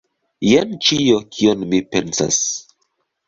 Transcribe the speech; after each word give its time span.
Jen 0.51 0.71
ĉio, 0.85 1.19
kion 1.37 1.61
mi 1.73 1.81
pensas. 1.91 2.39